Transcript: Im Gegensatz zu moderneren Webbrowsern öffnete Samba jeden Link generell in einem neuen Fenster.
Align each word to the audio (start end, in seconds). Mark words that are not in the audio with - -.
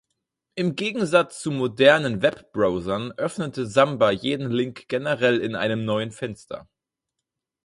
Im 0.55 0.75
Gegensatz 0.75 1.41
zu 1.43 1.51
moderneren 1.51 2.23
Webbrowsern 2.23 3.11
öffnete 3.17 3.67
Samba 3.67 4.09
jeden 4.09 4.49
Link 4.49 4.87
generell 4.89 5.37
in 5.37 5.53
einem 5.55 5.85
neuen 5.85 6.09
Fenster. 6.09 6.67